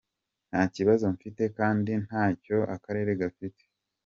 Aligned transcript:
“Nta 0.49 0.61
kibazo 0.75 1.05
mfite, 1.15 1.43
kandi 1.57 1.91
nta 2.05 2.21
n’icyo 2.27 2.57
akarere 2.75 3.11
gafite.” 3.21 3.63